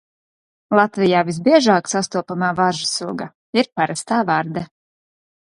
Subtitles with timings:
[0.77, 3.29] Latvijā visbiežāk sastopamā varžu suga
[3.61, 4.67] ir parastā varde.